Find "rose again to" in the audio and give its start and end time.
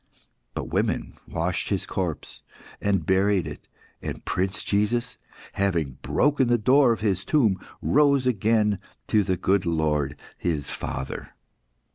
7.83-9.21